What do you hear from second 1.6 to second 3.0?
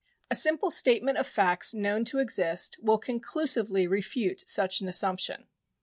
known to exist will